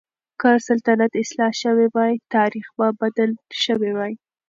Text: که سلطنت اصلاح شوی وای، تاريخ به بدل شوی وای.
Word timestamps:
که 0.41 0.49
سلطنت 0.67 1.11
اصلاح 1.21 1.51
شوی 1.61 1.87
وای، 1.95 2.13
تاريخ 2.33 2.67
به 2.77 2.87
بدل 3.01 3.31
شوی 3.63 3.91
وای. 3.97 4.13